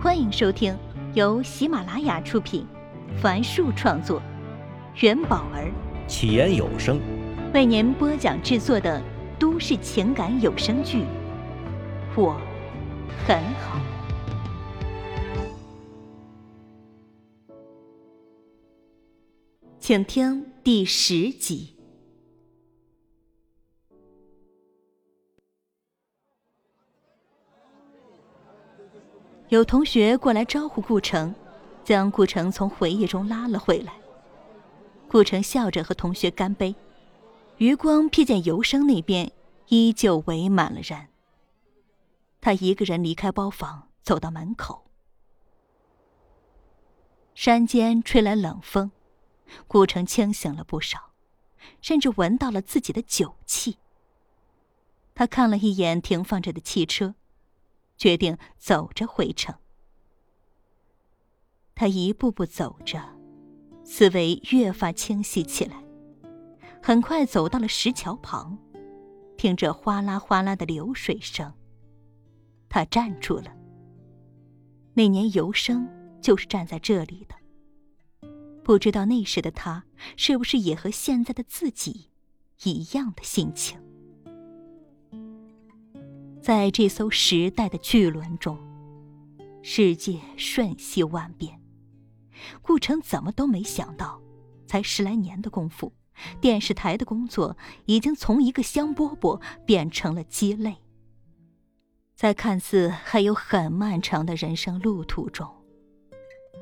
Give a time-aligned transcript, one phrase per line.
[0.00, 0.78] 欢迎收听
[1.14, 2.64] 由喜马拉雅出品，
[3.20, 4.22] 凡树创作，
[5.00, 5.72] 元宝儿。
[6.06, 7.00] 起言有声。
[7.52, 9.02] 为您播讲制作的
[9.40, 10.98] 都市情感有声剧
[12.14, 12.40] 《我
[13.26, 13.80] 很好》，
[19.80, 21.77] 请听第十集。
[29.50, 31.34] 有同学过来招呼顾城，
[31.82, 33.94] 将顾城从回忆中拉了回来。
[35.08, 36.74] 顾城笑着和同学干杯，
[37.56, 39.32] 余光瞥见尤生那边
[39.68, 41.08] 依旧围满了人。
[42.42, 44.84] 他一个人离开包房，走到门口。
[47.34, 48.90] 山间吹来冷风，
[49.66, 51.12] 顾城清醒了不少，
[51.80, 53.78] 甚至闻到了自己的酒气。
[55.14, 57.14] 他看了一眼停放着的汽车。
[57.98, 59.54] 决定走着回城。
[61.74, 63.02] 他一步步走着，
[63.84, 65.84] 思维越发清晰起来。
[66.82, 68.56] 很快走到了石桥旁，
[69.36, 71.52] 听着哗啦哗啦的流水声，
[72.68, 73.52] 他站住了。
[74.94, 75.88] 那年游生
[76.20, 77.34] 就是站在这里的。
[78.64, 79.84] 不知道那时的他
[80.16, 82.10] 是不是也和现在的自己
[82.64, 83.80] 一样的心情。
[86.48, 88.58] 在这艘时代的巨轮中，
[89.60, 91.60] 世界瞬息万变。
[92.62, 94.18] 顾城怎么都没想到，
[94.66, 95.92] 才十来年的功夫，
[96.40, 97.54] 电视台的工作
[97.84, 100.78] 已经从一个香饽饽变成了鸡肋。
[102.14, 105.46] 在看似还有很漫长的人生路途中，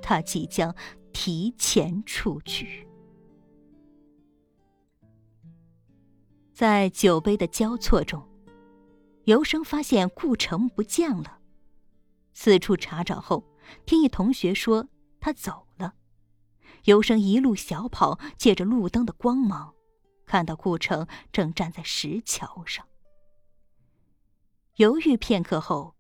[0.02, 0.74] 他即将
[1.12, 2.84] 提前出局。
[6.52, 8.20] 在酒杯的交错中。
[9.26, 11.40] 尤生发现顾城不见了，
[12.32, 13.44] 四处查找后，
[13.84, 15.94] 听一同学说他走了。
[16.84, 19.74] 尤生一路小跑，借着路灯的光芒，
[20.26, 22.86] 看到顾城正站在石桥上。
[24.76, 25.96] 犹豫片刻后，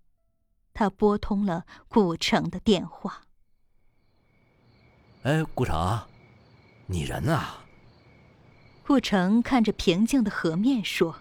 [0.72, 3.22] 他拨通了顾城的电话。
[5.24, 6.00] 哎，顾城，
[6.86, 7.42] 你人呢？
[8.84, 11.16] 顾城看着平静的河面说。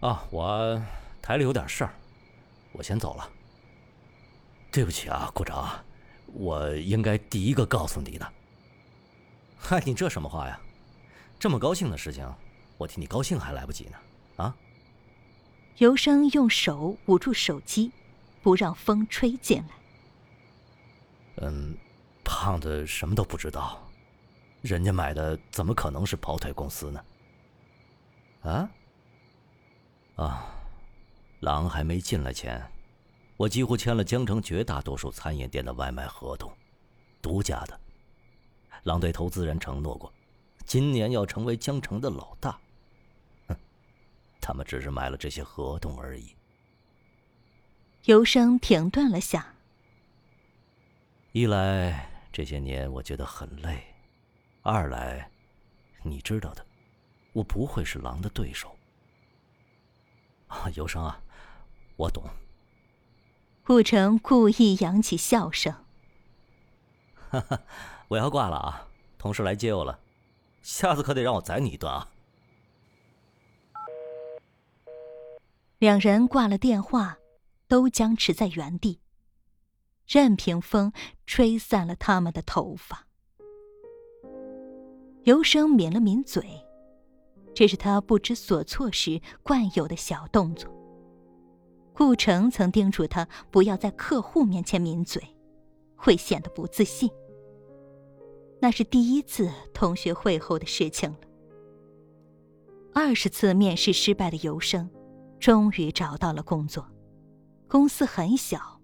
[0.00, 0.80] 啊，我
[1.20, 1.92] 台里有点事儿，
[2.72, 3.28] 我先走了。
[4.70, 5.66] 对不起啊，顾城，
[6.26, 8.32] 我应该第一个告诉你的。
[9.58, 10.60] 嗨，你这什么话呀？
[11.38, 12.32] 这么高兴的事情，
[12.76, 13.98] 我替你高兴还来不及呢。
[14.36, 14.54] 啊！
[15.78, 17.90] 尤生用手捂住手机，
[18.40, 19.68] 不让风吹进来。
[21.36, 21.76] 嗯，
[22.22, 23.84] 胖子什么都不知道，
[24.62, 27.04] 人家买的怎么可能是跑腿公司呢？
[28.42, 28.70] 啊？
[30.18, 30.52] 啊，
[31.38, 32.60] 狼还没进来前，
[33.36, 36.52] 我几乎签了江城绝大多数餐饮店的外卖合同，
[37.22, 37.80] 独家的。
[38.82, 40.12] 狼对投资人承诺过，
[40.64, 42.58] 今年要成为江城的老大。
[43.46, 43.56] 哼，
[44.40, 46.34] 他们只是买了这些合同而已。
[48.06, 49.54] 尤生停顿了下。
[51.30, 53.84] 一来这些年我觉得很累，
[54.62, 55.30] 二来，
[56.02, 56.66] 你知道的，
[57.32, 58.74] 我不会是狼的对手。
[60.48, 61.22] 啊，尤生啊，
[61.96, 62.24] 我懂。
[63.64, 65.72] 顾城故意扬起笑声。
[67.30, 67.60] 哈哈，
[68.08, 68.88] 我要挂了啊，
[69.18, 70.00] 同事来接我了，
[70.62, 72.08] 下次可得让我宰你一顿啊。
[75.78, 77.18] 两人挂了电话，
[77.68, 79.00] 都僵持在原地，
[80.06, 80.92] 任凭风
[81.26, 83.06] 吹散了他们的头发。
[85.24, 86.67] 尤生抿了抿嘴。
[87.58, 90.70] 这是他不知所措时惯有的小动作。
[91.92, 95.20] 顾城曾叮嘱他不要在客户面前抿嘴，
[95.96, 97.10] 会显得不自信。
[98.60, 101.18] 那是第一次同学会后的事情了。
[102.94, 104.88] 二十次面试失败的尤生，
[105.40, 106.88] 终于找到了工作。
[107.66, 108.80] 公司很小，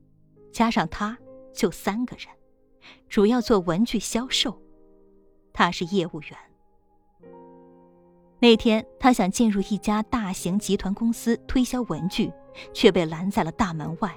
[0.52, 1.16] 加上他
[1.54, 2.26] 就三个人，
[3.08, 4.60] 主要做文具销售，
[5.52, 6.36] 他是业务员。
[8.44, 12.30] 那天，他想进入一家大型集团公司推销文具，
[12.74, 14.14] 却被拦在了大门外。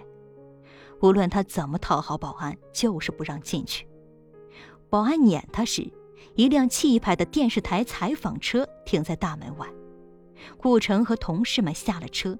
[1.01, 3.87] 无论他怎么讨好保安，就是不让进去。
[4.89, 5.89] 保安撵他时，
[6.35, 9.65] 一辆气派的电视台采访车停在大门外。
[10.57, 12.37] 顾城和同事们下了车，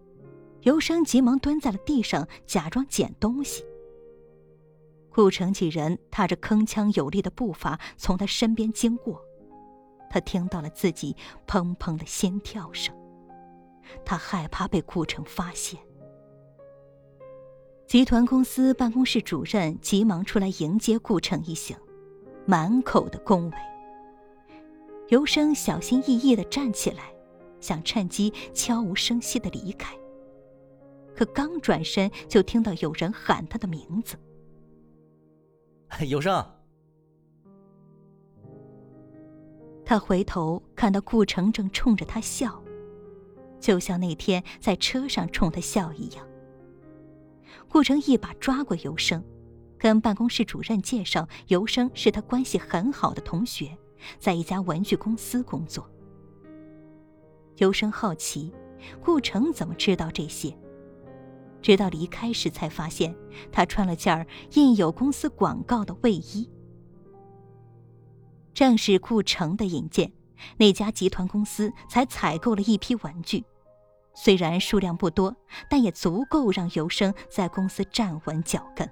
[0.63, 3.63] 尤生急忙蹲在了地上，假装捡东西。
[5.10, 9.24] 顾城几人踏着铿锵有力的步伐从他身边经过。
[10.09, 11.15] 他听到了自己
[11.45, 12.95] 砰砰的心跳声，
[14.06, 15.80] 他害怕被顾城发现。
[17.86, 21.77] 集团公司办公室主任急忙出来迎接顾城一行，
[22.45, 23.57] 满口的恭维。
[25.07, 27.13] 尤生小心翼翼的站起来，
[27.62, 29.95] 想趁机悄无声息的离开。
[31.15, 34.18] 可刚转身，就听到有人喊他的名字。
[36.07, 36.56] 尤生。
[39.89, 42.62] 他回头看到顾城正冲着他笑，
[43.57, 46.28] 就像那天在车上冲他笑一样。
[47.69, 49.24] 顾城一把抓过尤生，
[49.78, 53.78] 跟办公室主任介绍，尤生是他关系很好的同学，
[54.19, 55.89] 在一家文具公司工作。
[57.56, 58.54] 尤生好奇，
[59.01, 60.54] 顾城怎么知道这些？
[61.62, 63.16] 直到离开时才发现，
[63.54, 66.50] 他穿了件印有公司广告的卫衣。
[68.57, 70.12] 正是顾城的引荐，
[70.57, 73.45] 那家集团公司才采购了一批玩具，
[74.15, 75.36] 虽然数量不多，
[75.69, 78.92] 但也足够让尤生在公司站稳脚跟。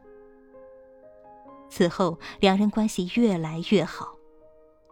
[1.67, 4.13] 此后，两人关系越来越好，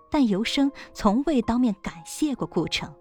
[0.09, 2.91] 但尤生从未当面感谢过顾城。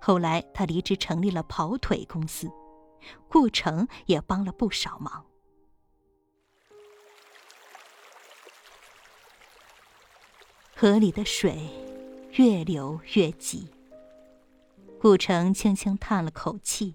[0.00, 2.48] 后来，他离职成立了跑腿公司。
[3.28, 5.24] 顾城也帮了不少忙。
[10.80, 11.68] 河里的水
[12.38, 13.68] 越流越急。
[14.98, 16.94] 顾城轻轻叹了口气。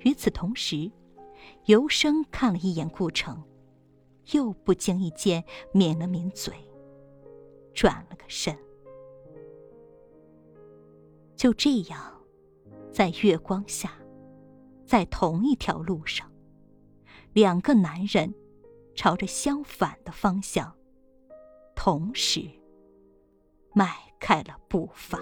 [0.00, 0.92] 与此同时，
[1.64, 3.42] 尤生看了一眼顾城，
[4.32, 5.42] 又不经意间
[5.72, 6.52] 抿了抿嘴，
[7.72, 8.54] 转了个身。
[11.34, 12.12] 就这样，
[12.92, 13.90] 在月光下。
[14.84, 16.30] 在同一条路上，
[17.32, 18.34] 两个男人
[18.94, 20.76] 朝着相反的方向，
[21.84, 22.40] 同时
[23.74, 25.18] 迈开了步伐。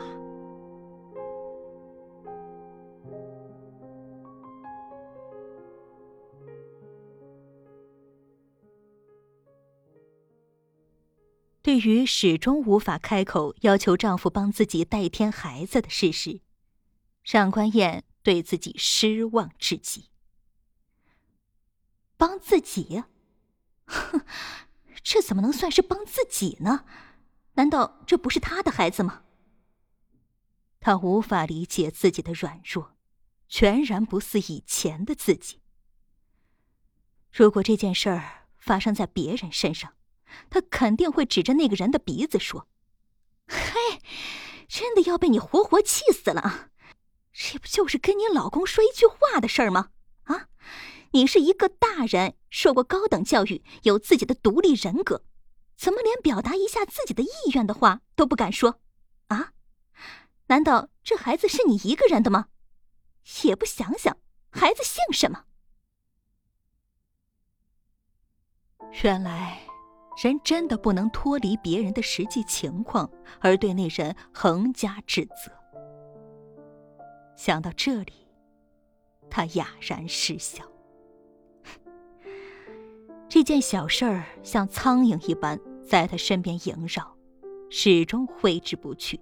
[11.62, 16.42] 对于始终无法开口要求丈夫帮自己代添孩子的事实，
[17.24, 18.04] 上官燕。
[18.22, 20.10] 对自己失望至极。
[22.16, 23.02] 帮自己？
[23.86, 24.20] 哼，
[25.02, 26.84] 这怎么能算是帮自己呢？
[27.54, 29.22] 难道这不是他的孩子吗？
[30.80, 32.96] 他无法理解自己的软弱，
[33.48, 35.60] 全然不似以前的自己。
[37.30, 39.94] 如果这件事儿发生在别人身上，
[40.48, 42.68] 他肯定会指着那个人的鼻子说
[43.46, 44.00] ：“嘿，
[44.66, 46.70] 真的要被你活活气死了！”
[47.32, 49.90] 这不就是跟你老公说一句话的事儿吗？
[51.12, 55.24] 你是一个大人，受过高等教育，有自己的独立人格，
[55.76, 58.80] 怎么连表达一下自己的意愿的话都不敢说？
[59.28, 59.52] 啊？
[60.46, 62.48] 难道这孩子是你一个人的吗？
[63.44, 64.16] 也不想想，
[64.50, 65.44] 孩子姓什么？
[69.02, 69.60] 原来，
[70.22, 73.10] 人真的不能脱离别人的实际情况
[73.40, 75.52] 而对那人横加指责。
[77.36, 78.12] 想到这里，
[79.30, 80.71] 他哑然失笑。
[83.34, 87.16] 这件小事儿像苍蝇一般在他身边萦绕，
[87.70, 89.18] 始终挥之不去，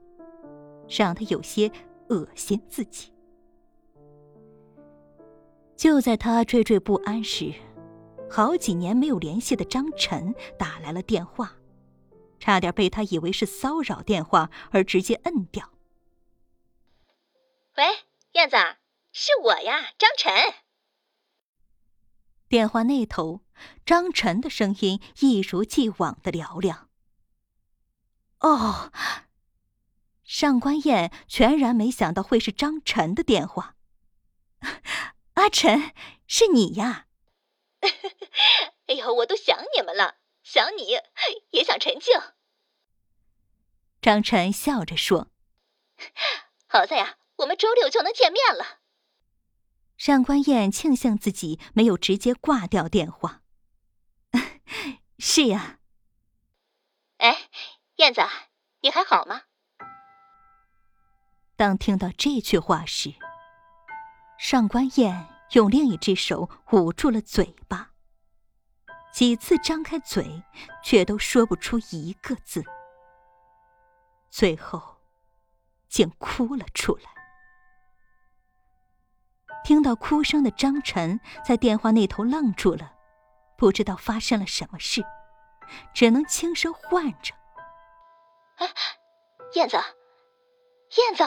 [0.88, 1.70] 让他有些
[2.08, 3.12] 恶心自己。
[5.76, 7.54] 就在他惴惴不安时，
[8.28, 11.55] 好几年没有联系的张晨打来了电话，
[12.40, 15.70] 差点被他以为是骚扰电话而直接摁掉。
[17.76, 17.84] 喂。
[18.32, 18.56] 燕子，
[19.12, 20.32] 是我呀，张晨。
[22.48, 23.43] 电话那头，
[23.84, 26.88] 张晨的声音一如既往的嘹亮。
[28.40, 28.93] 哦，
[30.22, 33.76] 上官燕全然没想到会是张晨的电话。
[35.34, 35.93] 阿晨，
[36.26, 37.06] 是你呀！
[38.86, 40.98] 哎呦，我都想你们了，想你
[41.50, 42.14] 也想陈静。
[44.00, 45.31] 张晨笑着说
[46.69, 48.81] ：“好在呀。”我们周六就能见面了。
[49.96, 53.40] 上官燕庆幸自己没有直接挂掉电话。
[55.20, 55.79] 是呀。
[57.19, 57.36] 哎，
[57.96, 58.22] 燕子，
[58.81, 59.43] 你还好吗？
[61.56, 63.15] 当听到这句话时，
[64.39, 67.91] 上官燕用另一只手捂住了嘴巴，
[69.12, 70.43] 几次张开嘴，
[70.82, 72.65] 却都说不出一个字，
[74.31, 75.03] 最后
[75.86, 77.10] 竟哭了出来。
[79.62, 82.94] 听到哭声的张晨在电话那头愣住了，
[83.60, 85.05] 不知道发生了什么事
[85.93, 87.34] 只能轻声唤着。
[88.56, 88.67] 哎
[89.52, 89.76] 燕子
[90.96, 91.24] 燕子。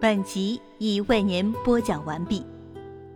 [0.00, 2.53] 本集已为您播讲完毕。